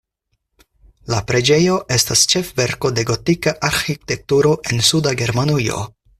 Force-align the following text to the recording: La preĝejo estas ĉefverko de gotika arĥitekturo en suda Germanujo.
La 1.13 1.19
preĝejo 1.31 1.75
estas 1.97 2.23
ĉefverko 2.33 2.91
de 3.01 3.05
gotika 3.11 3.55
arĥitekturo 3.69 4.55
en 4.73 4.83
suda 4.91 5.15
Germanujo. 5.23 5.89